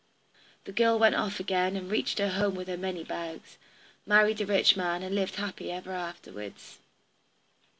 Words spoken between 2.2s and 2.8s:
home with her